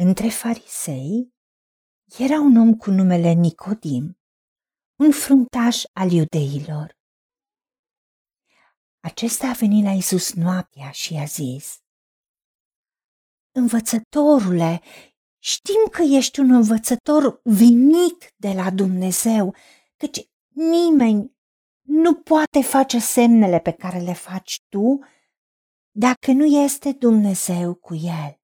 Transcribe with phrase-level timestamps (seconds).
[0.00, 1.34] Între farisei
[2.18, 4.18] era un om cu numele Nicodim,
[4.96, 6.96] un fruntaș al iudeilor.
[9.00, 11.78] Acesta a venit la Isus noaptea și i-a zis,
[13.54, 14.80] Învățătorule,
[15.38, 19.54] știm că ești un învățător venit de la Dumnezeu,
[19.96, 21.36] căci nimeni
[21.80, 24.98] nu poate face semnele pe care le faci tu
[25.90, 28.37] dacă nu este Dumnezeu cu el.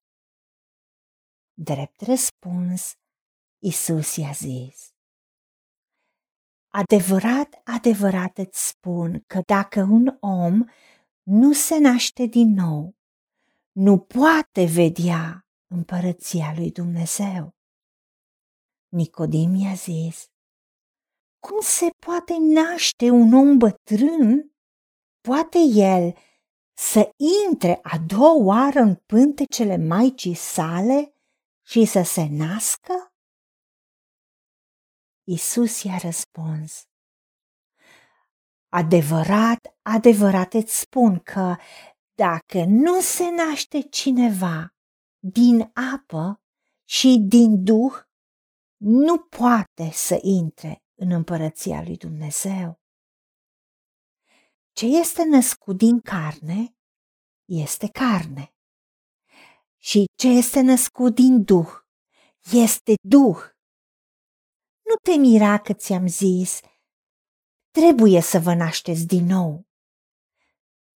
[1.57, 2.95] Drept răspuns,
[3.59, 4.93] Isus i-a zis,
[6.69, 10.65] Adevărat, adevărat îți spun că dacă un om
[11.23, 12.95] nu se naște din nou,
[13.73, 17.55] nu poate vedea împărăția lui Dumnezeu.
[18.89, 20.29] Nicodim i-a zis,
[21.39, 24.53] cum se poate naște un om bătrân?
[25.21, 26.15] Poate el
[26.73, 27.11] să
[27.47, 31.14] intre a doua oară în pântecele Maicii sale
[31.67, 33.13] și să se nască?
[35.23, 36.89] Isus i-a răspuns,
[38.69, 41.57] Adevărat, adevărat îți spun că
[42.15, 44.75] dacă nu se naște cineva
[45.19, 46.43] din apă
[46.85, 47.95] și din duh,
[48.77, 52.81] nu poate să intre în împărăția lui Dumnezeu.
[54.73, 56.77] Ce este născut din carne
[57.45, 58.54] este carne
[59.85, 61.69] și ce este născut din Duh
[62.53, 63.39] este Duh.
[64.83, 66.61] Nu te mira că ți-am zis,
[67.71, 69.67] trebuie să vă nașteți din nou.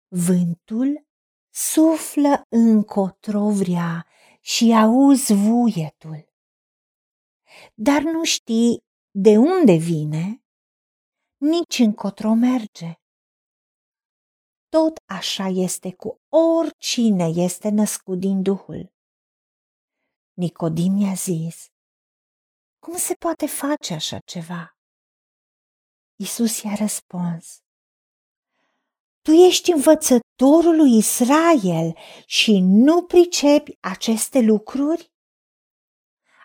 [0.07, 1.07] Vântul
[1.53, 4.07] suflă încotro vrea
[4.41, 6.33] și auzi vuietul.
[7.73, 10.44] Dar nu știi de unde vine,
[11.38, 12.94] nici încotro merge.
[14.78, 18.94] Tot așa este cu oricine este născut din Duhul.
[20.34, 21.67] Nicodim i-a zis,
[22.80, 24.78] cum se poate face așa ceva?
[26.16, 27.61] Isus i-a răspuns,
[29.22, 35.13] tu ești învățătorul lui Israel și nu pricepi aceste lucruri?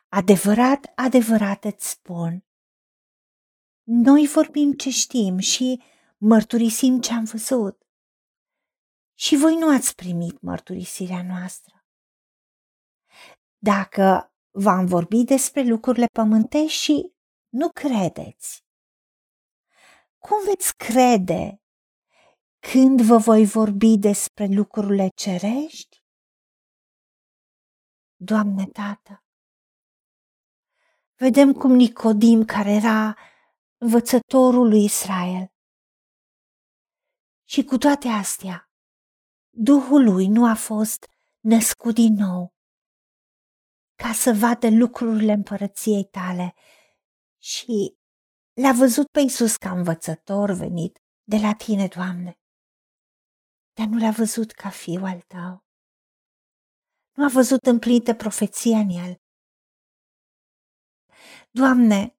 [0.09, 2.45] Adevărat, adevărat îți spun.
[3.83, 5.83] Noi vorbim ce știm și
[6.19, 7.81] mărturisim ce am văzut
[9.25, 11.87] și voi nu ați primit mărturisirea noastră.
[13.59, 17.12] Dacă v-am vorbit despre lucrurile pământești și
[17.49, 18.65] nu credeți,
[20.19, 21.62] cum veți crede
[22.59, 26.05] când vă voi vorbi despre lucrurile cerești?
[28.16, 29.25] Doamne Tată,
[31.15, 33.16] vedem cum Nicodim, care era
[33.77, 35.53] învățătorul lui Israel,
[37.44, 38.72] și cu toate astea,
[39.55, 41.07] Duhul lui nu a fost
[41.41, 42.55] născut din nou
[43.95, 46.55] ca să vadă lucrurile împărăției tale
[47.43, 47.97] și
[48.53, 52.39] l-a văzut pe Iisus ca învățător venit de la tine, Doamne,
[53.73, 55.65] dar nu l-a văzut ca fiul al tău.
[57.12, 59.17] Nu a văzut împlinită profeția în el.
[61.51, 62.17] Doamne,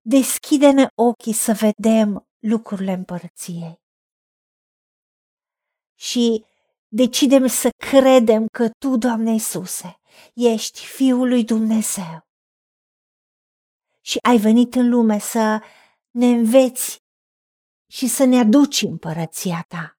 [0.00, 3.80] deschide-ne ochii să vedem lucrurile împărăției.
[5.94, 6.44] Și
[6.94, 10.00] decidem să credem că Tu, Doamne Iisuse,
[10.34, 12.26] ești Fiul lui Dumnezeu
[14.00, 15.62] și ai venit în lume să
[16.10, 16.98] ne înveți
[17.90, 19.98] și să ne aduci împărăția Ta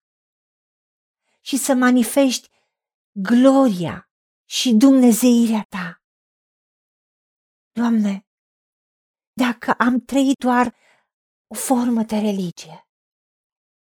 [1.41, 2.47] și să manifesti
[3.11, 4.09] gloria
[4.45, 6.01] și dumnezeirea Ta.
[7.71, 8.25] Doamne,
[9.33, 10.75] dacă am trăit doar
[11.47, 12.87] o formă de religie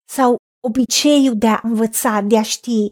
[0.10, 2.90] sau obiceiul de a învăța, de a ști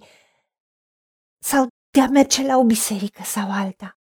[1.44, 3.98] sau de a merge la o biserică sau alta.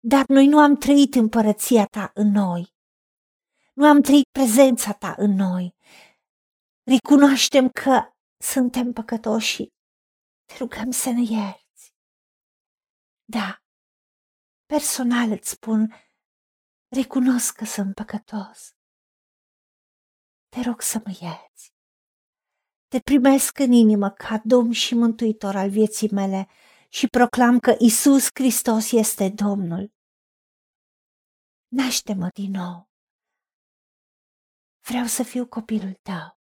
[0.00, 2.76] Dar noi nu am trăit împărăția ta în noi.
[3.74, 5.74] Nu am trăit prezența ta în noi.
[6.82, 9.72] Recunoaștem că suntem păcătoși și
[10.44, 11.94] te rugăm să ne ierți.
[13.24, 13.62] Da,
[14.66, 15.94] personal îți spun,
[16.88, 18.72] recunosc că sunt păcătos.
[20.48, 21.77] Te rog să mă ierți.
[22.88, 26.48] Te primesc în inimă ca Domn și Mântuitor al vieții mele
[26.88, 29.92] și proclam că Isus Hristos este Domnul.
[31.68, 32.88] Naște-mă din nou.
[34.88, 36.38] Vreau să fiu copilul tău.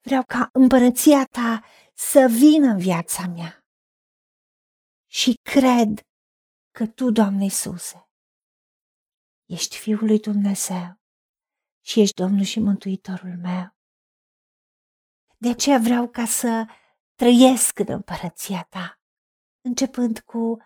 [0.00, 3.64] Vreau ca împărăția ta să vină în viața mea.
[5.06, 6.00] Și cred
[6.70, 8.08] că tu, Doamne Iisuse,
[9.44, 11.00] ești Fiul lui Dumnezeu
[11.84, 13.75] și ești Domnul și Mântuitorul meu.
[15.36, 16.66] De aceea vreau ca să
[17.14, 19.00] trăiesc în împărăția ta,
[19.60, 20.56] începând cu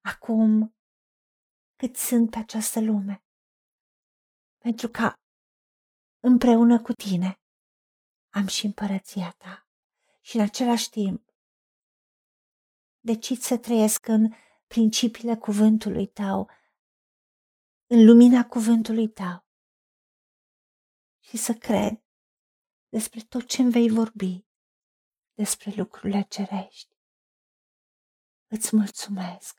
[0.00, 0.76] acum
[1.76, 3.24] cât sunt pe această lume,
[4.58, 5.12] pentru că
[6.20, 7.40] împreună cu tine
[8.30, 9.68] am și împărăția ta.
[10.20, 11.34] Și în același timp
[13.00, 14.34] decid să trăiesc în
[14.66, 16.50] principiile cuvântului tău,
[17.86, 19.46] în lumina cuvântului tău
[21.20, 22.03] și să cred
[22.96, 24.44] despre tot ce îmi vei vorbi,
[25.32, 26.96] despre lucrurile cerești.
[28.46, 29.58] Îți mulțumesc.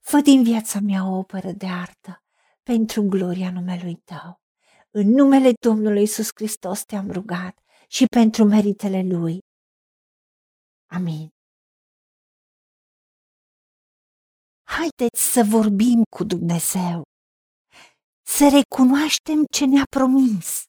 [0.00, 2.22] Fă din viața mea o operă de artă
[2.62, 4.40] pentru gloria numelui tău.
[4.90, 9.38] În numele Domnului Isus Hristos te-am rugat și pentru meritele Lui.
[10.86, 11.28] Amin.
[14.62, 17.02] Haideți să vorbim cu Dumnezeu,
[18.26, 20.68] să recunoaștem ce ne-a promis